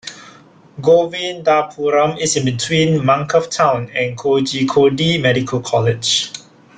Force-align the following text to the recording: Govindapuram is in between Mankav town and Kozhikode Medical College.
Govindapuram 0.81 2.17
is 2.17 2.35
in 2.35 2.43
between 2.43 3.01
Mankav 3.03 3.51
town 3.51 3.91
and 3.93 4.17
Kozhikode 4.17 5.21
Medical 5.21 5.61
College. 5.61 6.31